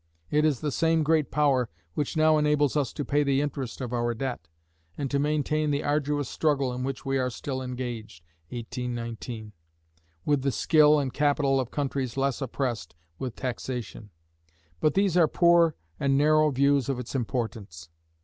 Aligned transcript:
It 0.31 0.45
is 0.45 0.61
the 0.61 0.71
same 0.71 1.03
great 1.03 1.29
power 1.29 1.69
which 1.93 2.17
now 2.17 2.39
enables 2.39 2.75
us 2.75 2.91
to 2.91 3.05
pay 3.05 3.21
the 3.21 3.39
interest 3.39 3.81
of 3.81 3.93
our 3.93 4.15
debt, 4.15 4.47
and 4.97 5.11
to 5.11 5.19
maintain 5.19 5.69
the 5.69 5.83
arduous 5.83 6.27
struggle 6.27 6.73
in 6.73 6.83
which 6.83 7.05
we 7.05 7.19
are 7.19 7.29
still 7.29 7.61
engaged 7.61 8.23
(1819), 8.49 9.51
with 10.25 10.41
the 10.41 10.51
skill 10.51 10.97
and 10.97 11.13
capital 11.13 11.59
of 11.59 11.69
countries 11.69 12.17
less 12.17 12.41
oppressed 12.41 12.95
with 13.19 13.35
taxation. 13.35 14.09
But 14.79 14.95
these 14.95 15.15
are 15.17 15.27
poor 15.27 15.75
and 15.99 16.17
narrow 16.17 16.49
views 16.49 16.89
of 16.89 16.97
its 16.97 17.13
importance. 17.13 17.89